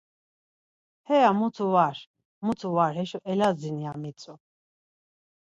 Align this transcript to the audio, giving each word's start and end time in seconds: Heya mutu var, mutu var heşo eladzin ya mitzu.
Heya 1.07 1.31
mutu 1.39 1.65
var, 1.75 1.95
mutu 2.45 2.67
var 2.77 2.93
heşo 2.99 3.19
eladzin 3.31 3.77
ya 3.85 3.93
mitzu. 4.01 4.33